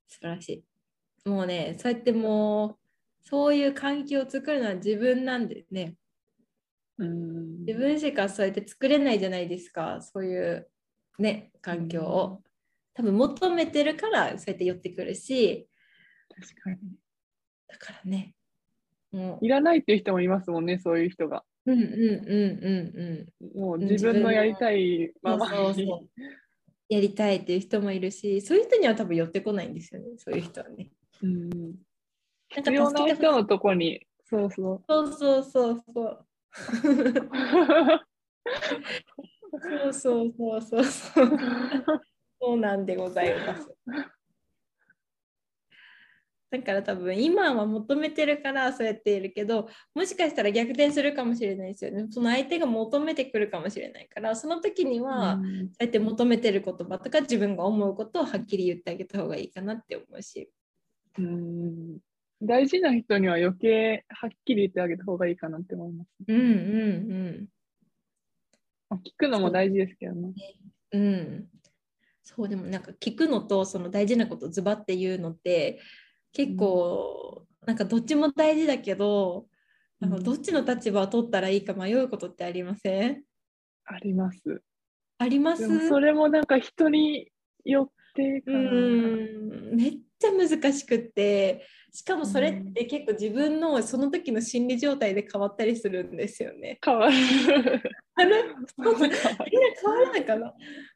[0.10, 0.50] 素晴らし
[1.26, 1.30] い。
[1.30, 2.78] もうね、そうやってもう、
[3.24, 5.96] そういう環境を作るのは自分なんでね。
[6.98, 7.60] うん。
[7.66, 10.02] 自分しかそうやって作れないじゃないですか。
[10.02, 10.70] そういう
[11.18, 12.42] ね、環境を。
[12.94, 15.68] 多分求めてるからそうやって寄ってくるし、
[16.30, 16.78] 確かに。
[17.68, 18.34] だからね。
[19.12, 21.44] もういらないっていう人もいますもんね、そういう人が。
[21.66, 21.94] うんうんうん
[22.64, 22.70] う
[23.46, 23.62] んうん。
[23.62, 25.52] もう自分のやりたいままに。
[25.52, 26.22] そうそう
[26.90, 30.90] やりたいっていう人もいるし、そういう人には多分寄ってこないんですよね、そういう人はね。
[31.22, 31.50] うん。
[31.50, 31.74] なん
[32.50, 34.08] 必要な人のとこに。
[34.26, 34.84] そうそう。
[34.88, 36.26] そうそうそうそう。
[39.52, 41.38] そうそうそうそうそう。
[42.40, 43.70] そうなんでございます。
[46.50, 52.08] だから多分今は求めてるからそうやっているけどもしかしたら逆転するかもしれないですよね。
[52.10, 60.50] その相手が求めてくるかもしれないからその時にはうんそうやって求めてる言葉とか自分が思うことをはっきり言ってあげた方がいいかなって思うし。
[61.18, 61.98] うん
[62.42, 66.10] 大事な人には余計はっきり言ってあげた方がいいかなって思います。
[66.28, 67.57] うんうんまあ
[68.96, 70.34] 聞くのも大事ですけどね。
[70.92, 71.02] うん。
[71.04, 71.50] うん。
[72.24, 75.80] そうでもなんか聞くのとその大事なことズバって言うのって
[76.34, 79.48] 結構なんかどっちも大事だけど、
[80.02, 83.24] あのうんどっちの立場を取ったらいいか迷うことってありません？
[83.86, 84.62] あります。
[85.18, 85.88] あります？
[85.88, 87.32] それもなんか人に
[87.66, 88.72] よってかうな。
[88.72, 96.80] んめっちゃ難しくってしかもそれって結構自分のその時の心理状態で変わったりするんですよね。
[96.84, 97.14] 変わる。
[98.16, 98.44] あれ
[98.78, 100.54] みんな変わらないかな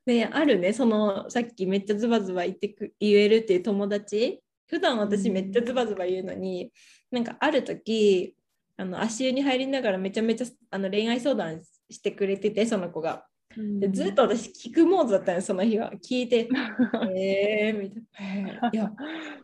[0.08, 6.72] ねあるねそのさっきめっちゃズバズバ言ってく言えるっていう友達普段私めっちゃズバズバ言うのに、
[7.12, 8.36] なんかある時
[8.78, 13.26] あの足湯に入りながらめちゃめちゃあの恋愛相談してくれててその子が。
[13.58, 15.92] でずっと私聞くモードだったんですその日は。
[15.94, 16.48] 聞いて
[17.16, 18.92] 「えー」みたいな「いや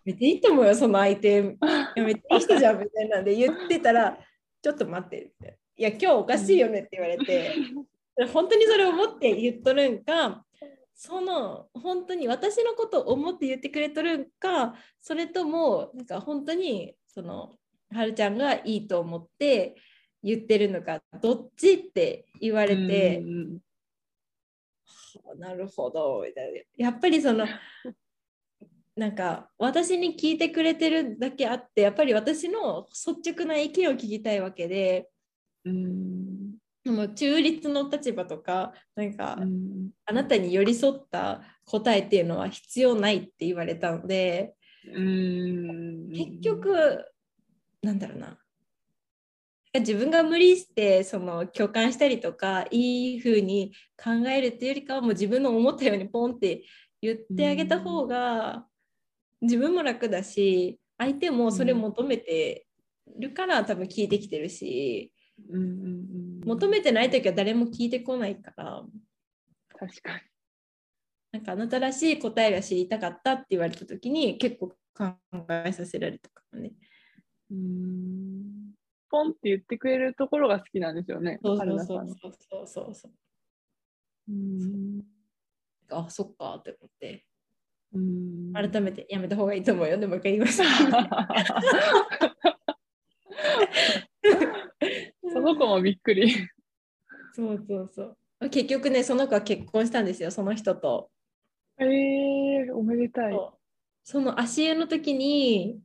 [0.05, 1.39] めっちゃいいと思うよその相手。
[1.39, 1.43] い
[1.95, 4.17] やめっちゃいい人じゃん」みたいなんで言ってたら
[4.61, 7.51] 「ちょっと待って」って「いや今日おかしいよね」って言われて。
[8.33, 10.43] 本当にそれを思って言っとるんか
[10.95, 17.53] その本当に私のことを思って言ってくれとるんかそれともなんか本当にその
[17.91, 19.75] はるちゃんがいいと思って
[20.23, 23.19] 言ってるのかどっちって言われて。
[23.19, 23.59] うん
[25.37, 26.59] なるほどみたいな。
[26.77, 27.45] やっぱりその
[28.95, 35.09] なんか私に聞いてくれてるだけあってやっぱり私の率直な意見を聞きたいわけで
[35.65, 36.57] うん。
[36.83, 39.91] でも中立の立場とかなんか、うん。
[40.05, 44.55] あなたに寄り添った答えっていうのは必要ないって言われたので
[44.93, 46.09] うん。
[46.09, 47.05] 結局
[47.81, 48.37] なんだろうな
[49.73, 56.63] 自分が無理してその共感したりとかいい風に考えるっていうよりかはもう自分の思ったようにポンって
[57.01, 58.65] 言ってあげた方が
[59.41, 62.65] 自分も楽だし相手もそれ求めて
[63.19, 65.11] るから多分聞いてきてるし
[66.45, 68.83] 求めてない時は誰も聞いてこないから
[69.77, 70.21] 確かに。
[71.33, 75.15] なんかあなたらしい答えが知りたかったって言われた時に結構考
[75.65, 76.71] えさせられたかもね。
[77.51, 78.66] うん
[79.09, 81.39] ポンって言ってくれるところが好きなんですよね。
[81.43, 82.07] そうそうそう。
[82.07, 82.33] そう
[82.67, 83.11] そうそう。
[84.29, 84.33] う。
[84.33, 85.03] ん。
[85.89, 87.25] あそっかって思って。
[87.93, 88.53] うん。
[88.53, 90.63] 改めてやめた方がいいと思うよでもう一回言いました
[95.31, 96.31] その子もびっくり。
[97.33, 98.17] そうそうそう。
[98.49, 101.09] 結局ねその子は結婚したんですよその人と。
[101.79, 103.39] えー、おめでたい。
[104.03, 105.81] その足湯の時に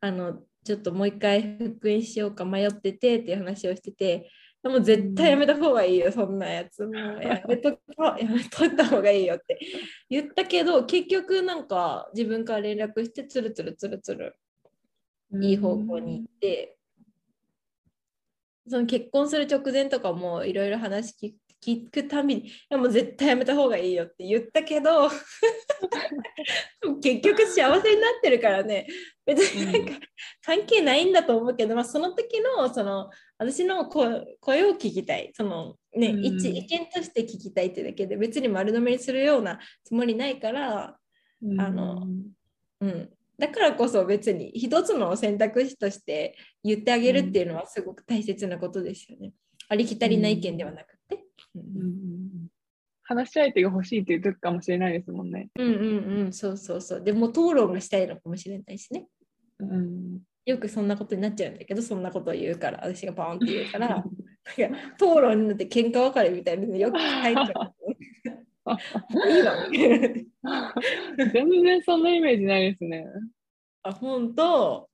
[0.00, 4.28] あのちょっともう一回復縁しようか迷っててっていう話をしてて
[4.62, 6.84] でも絶対やめた方がいいよ、そんなやつ。
[6.84, 9.60] もうやめとやめといた方がいいよって。
[10.10, 14.36] 言ったけど結局なんか自分から連絡してつるつるつるつる
[15.40, 16.76] いい方向に行って、
[18.68, 21.34] その結婚する直前とかもいろいろ話聞
[21.66, 25.08] 聞くたびに、いやもう絶対やめた方がいいよって言ったけど、
[27.02, 28.86] 結局幸せになってるからね、
[29.24, 30.06] 別になんか
[30.44, 36.24] 関係ないんだと思うけど、まあ、その時のその私の声声を聞きたい、そのね、うん。
[36.24, 40.96] 一意見として聞きたいってだけで、別に丸飲みにするようなつもりないから、
[41.42, 41.60] うん。
[41.60, 42.06] あの
[42.80, 49.32] うん、だからこそ別に一つの選択肢として言ってあげるっていうのはすごく大切なことですよね。
[49.68, 50.92] ありきたりな意見ではなく。
[50.92, 50.95] て。
[53.02, 55.48] 話し相手が欲しいっていう時かもしれないですもんね。
[55.56, 57.02] うんうんうん、そうそうそう。
[57.02, 59.06] でも討論がしたいのかもしれないしね。
[59.60, 64.04] うん、よくそんなことになっちゃうんだけど、そんなことを言うから、私がバーンって言うから、
[64.96, 67.74] 討論になって喧嘩別れみたいなのよく入っちゃう。
[69.30, 69.54] いいわ。
[71.32, 73.06] 全然そんなイメージないですね。
[73.82, 74.88] あ、本当？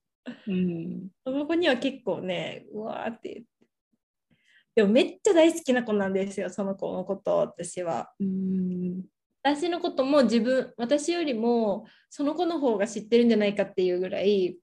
[0.46, 3.51] うん、その子には結構ね、うわーって言って。
[4.74, 8.12] でもめっちゃ大好きな子なんですよ、その子のこと、私は。
[8.18, 9.02] うん、
[9.42, 14.58] 私のことも自分、私よりもその子の方が知ってるんじゃないかっていうぐらい、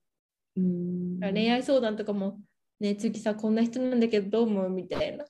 [0.55, 2.39] うん、恋愛相談とかも、
[2.79, 5.25] ね、月さんこんな人なんだけどどう思うみたいな。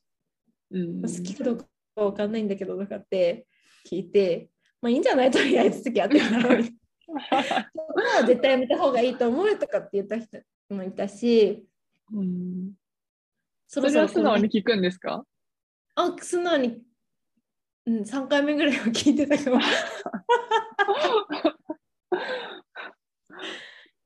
[0.71, 1.65] うん、好きかどうか
[1.95, 3.47] わかんないんだけどとかって
[3.89, 4.49] 聞いて、
[4.81, 6.73] まあいいんじゃないとりあえず付き合ってからみたい
[8.21, 11.65] な絶対やめた方がいいと思うとかって言った人もいたし、
[12.13, 12.73] うん、
[13.71, 15.23] そそれは素直に聞くんですか？
[15.93, 16.81] あ、素直に、
[17.85, 19.59] うん、3回目ぐらいは聞いてたかも。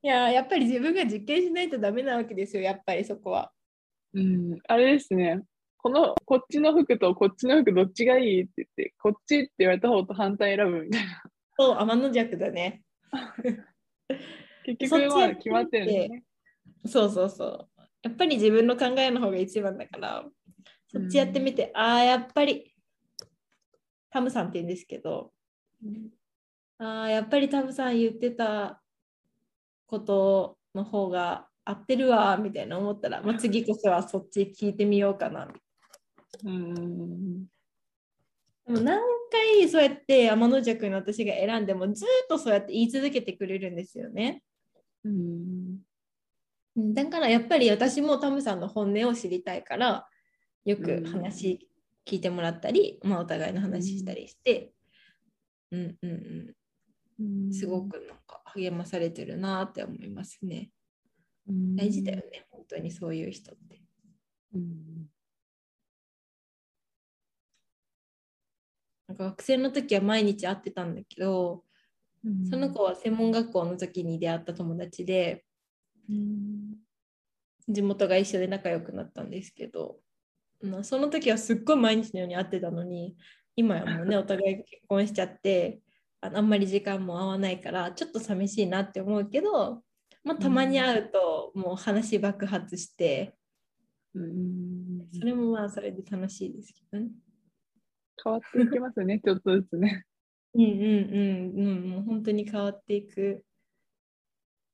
[0.02, 3.52] いや、やっぱり自分が実験しないとダメなわけですよ、やっぱりそこは。
[4.12, 5.40] うん、あれですね。
[5.78, 11.22] このこっちの服とこっちの服どっちがいいって言って、こっちって言われた方と反対選ぶみたいな。
[11.58, 12.82] そう、天の弱だね。
[14.66, 16.24] 結局は決まってるんですね。
[16.84, 17.73] そうそうそう。
[18.04, 20.24] やっぱり自分の考えの方が一番だから、
[20.88, 22.74] そっちやってみて、ああ、やっぱり、
[24.10, 25.32] タムさんって言うんですけど、
[26.78, 28.82] ああ、やっぱりタムさん言ってた
[29.86, 35.48] ことの方が合ってるわ、みたいな思ったら、まあ、次こそはそっち聞いてみようかな。
[36.44, 37.46] うん、
[38.66, 39.00] でも何
[39.30, 44.42] 回そうやって天の弱の私が選んでもずっとそうやって言い続けてくれるんですよね。
[45.04, 45.93] うん、うん
[46.76, 50.08] だからやっぱり私もタムさんの本音を知りたいから
[50.64, 51.68] よく話
[52.06, 54.72] 聞いてもらったり、まあ、お互いの話したりして、
[55.70, 56.56] うんうんう
[57.20, 57.48] うん。
[57.48, 60.70] ん、すごくなんか励まされてるなって思いますね。
[61.48, 61.76] うん。
[61.76, 63.80] 大事だよね、本当にそういう人って。
[64.54, 65.06] うん。
[69.06, 71.62] なんか学生の時は毎日会ってたんだけど、
[72.24, 72.46] うん。
[72.48, 75.53] その子は専門学校の時に出会った友達で、うん
[77.68, 79.96] 地元が一緒で仲良くなったんですけど、
[80.62, 83.16] まあ、その時はすっごい毎日のように会ってたのに
[83.56, 85.80] 今はもうねお互い結婚しちゃって
[86.20, 89.82] ああんまり時間も合わないからちょっと寂しいなって思うけど、
[90.24, 93.34] まあ、たまに会うともう話爆発して
[94.14, 97.10] うんそれもまあそれで楽しいですけどね。
[98.22, 100.04] 変わっていきますね、ちょっとずつね。
[100.54, 103.44] うんうんうんうんもう本当に変わっていく。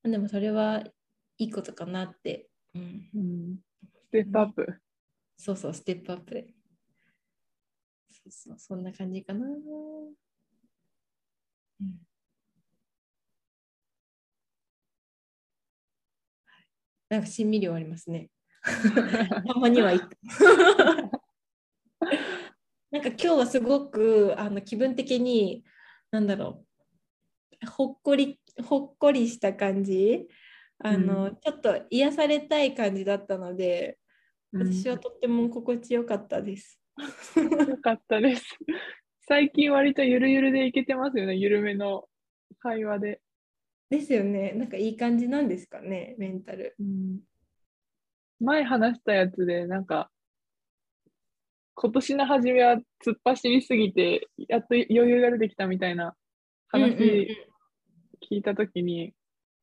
[0.03, 0.83] でもそれは
[1.37, 2.49] いいことかなって。
[2.73, 3.59] うんうん
[3.93, 4.81] ステップアップ。
[5.37, 6.53] そうそう、ステップアップで。
[8.09, 9.47] そうそう、そんな感じかな。
[9.47, 9.53] う
[11.83, 12.01] ん、
[17.09, 18.29] なんかしんみり終わりますね。
[19.47, 19.99] たまにはいい。
[22.91, 25.63] なんか今日はすごくあの気分的に、
[26.11, 26.65] なんだろ
[27.63, 30.27] う、ほっこり、ほっこりした感じ。
[30.83, 34.01] あの、うちょっと癒されたい感じだったので、うん
[34.53, 36.77] 私はとっても心地よかったです。
[37.37, 38.57] よかったです。
[39.21, 42.09] 最近割とゆるゆるでいけてますよね、ゆるめの
[42.59, 43.21] 会話で。
[43.89, 44.51] ですよね。
[44.51, 46.75] なんかいい感じなんですかね、メンタル。
[46.79, 47.21] うん
[48.41, 50.09] 前話したやつで、なんか、
[51.75, 52.75] 今年の初めは
[53.05, 56.15] 突っ走りすぎて、やっと余裕が出てきたみたいな
[56.67, 57.37] 話
[58.29, 59.13] 聞いたときに、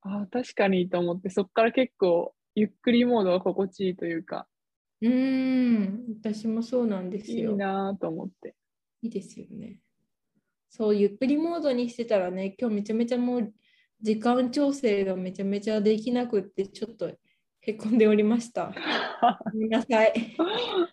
[0.08, 4.48] ああ、確かにと思って、そこから結構ゆっくりモードが心地いいというか、
[5.00, 7.56] うーん、私もそうなんですいいよ。
[7.56, 8.56] なぁと思って。
[9.02, 9.78] いいですよね。
[10.70, 13.52] そう、ゆっくりモードにしてたらね、今日めちゃめちゃもう
[14.00, 17.12] 時間調整がめちゃめちゃできなくって、ちょっと
[17.60, 18.72] へこんでおりました。
[19.52, 20.34] ごめんなさい。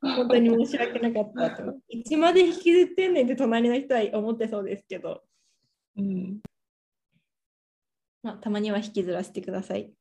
[0.01, 1.79] 本当に申し訳なかったと。
[1.89, 5.23] いつまで引きずってんねんって隣の人は思ってそうですけど、
[5.97, 6.41] うん、
[8.25, 9.93] まあ、たまには引きずらせてください。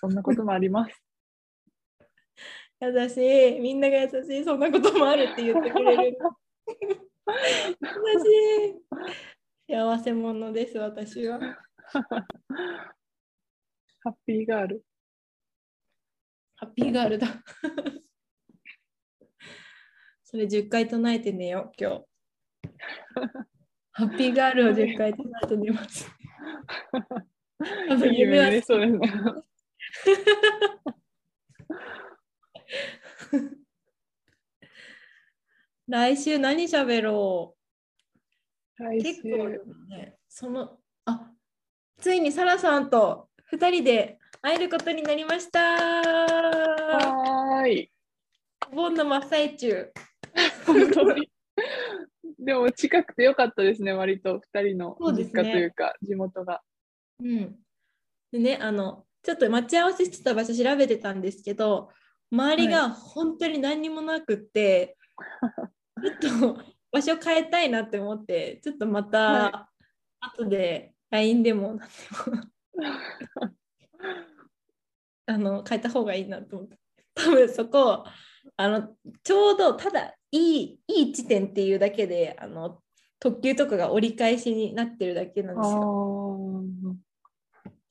[0.00, 1.02] そんなこともあります。
[2.80, 3.16] 優し
[3.56, 3.58] い。
[3.58, 4.44] みんなが優しい。
[4.44, 6.18] そんなこともあるって言ってくれる。
[7.26, 7.34] 優
[9.66, 9.74] しい。
[9.74, 11.40] 幸せ者です、私は。
[11.40, 11.48] ハ
[14.10, 14.84] ッピーガール。
[16.54, 17.26] ハッピーガールだ。
[20.22, 22.04] それ10回唱えて寝よう、今日。
[23.90, 26.08] ハッピーガールを10回唱えて寝ます。
[27.88, 29.08] 多分夢夢はそうですね。
[35.88, 37.56] 来週何喋ろ
[38.78, 38.82] う？
[38.82, 41.30] 来結構週、ね、その、あ、
[41.98, 45.60] ついにサラさんと2人で会えることになりました。
[45.60, 47.92] はーい。
[48.70, 49.92] お盆の真っ最中。
[50.66, 51.30] 本当に。
[52.44, 56.60] でも近くてよかったですね、割と2人の実家というか、地元が。
[57.20, 57.56] うん。
[58.32, 61.90] でね、あの、ちょっと待ち合わせしてた場所調べてたんですけど、
[62.32, 64.96] 周りが本当に何にもなくって、
[66.20, 69.70] ちょっと場所変えたいなって思って、ちょっとまはた
[70.20, 71.88] 後で LINE でも何で
[73.36, 73.54] も
[75.26, 76.78] あの変えた方がいいなと思って。
[77.14, 78.06] 多分そこ
[78.56, 82.80] あのちょうどただいいいい地点っていうだけであの
[83.20, 86.72] 特急とかが折り返しになってるだけなんですよ。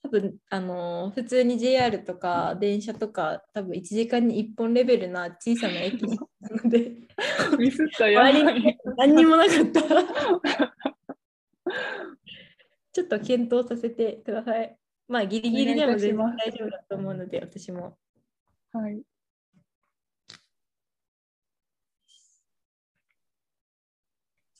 [0.03, 6.91] 多分あの普通に JR とか電車とか多分1時間に1本レベルな小さな駅なので
[7.57, 8.77] ミスったらやばい。
[8.97, 9.81] 何にもなかった。
[12.91, 14.75] ちょっと検討させてください。
[15.07, 17.97] まあギリギリでも全然大丈夫だと思うので私も。
[18.73, 19.01] はい。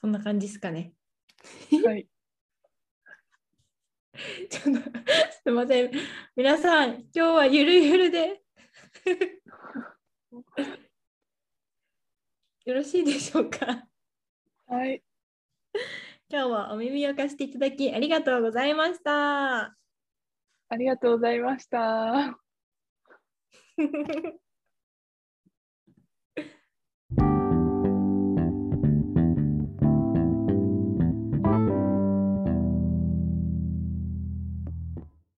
[0.02, 0.93] そんな感じですかね。
[1.86, 2.08] はい。
[4.49, 5.91] ちょっとすみません。
[6.36, 8.41] 皆さん、今日はゆるゆるで。
[12.66, 13.88] よろしいでしょうか？
[14.68, 15.04] はい。
[16.30, 19.78] 今日はお耳を貸していただきありがとうございました。
[20.70, 22.39] ありがとうございました。